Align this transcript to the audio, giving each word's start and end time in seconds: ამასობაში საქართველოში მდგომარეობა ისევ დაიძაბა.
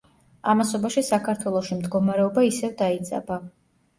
ამასობაში 0.53 1.01
საქართველოში 1.09 1.77
მდგომარეობა 1.81 2.45
ისევ 2.47 2.75
დაიძაბა. 2.79 3.37